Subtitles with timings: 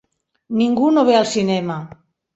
[0.61, 1.77] Ningú no ve al cinema.